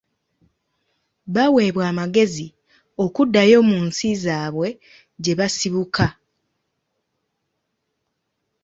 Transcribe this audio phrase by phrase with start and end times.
[1.33, 2.47] Baaweebwa amagezi
[3.05, 4.69] okuddayo mu nsi zaabwe
[5.23, 6.07] gye basibuka.